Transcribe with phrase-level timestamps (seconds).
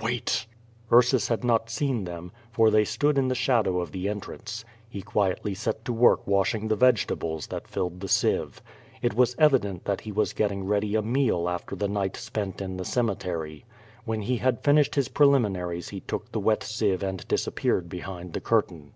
[0.00, 0.44] '^ "Wait!'^
[0.94, 4.62] Ursus had not seen them, for they stood in the shadow of the entrance.
[4.86, 8.60] He quietly set to work washing the vegetables that filled the sieve.
[9.00, 12.76] It was evident that he was getting ready a meal after the night spent in
[12.76, 13.64] the cemetery.
[14.04, 18.34] When he had finished his preliminaries he took the wet sieve and disap peared behind
[18.34, 18.92] the curtain.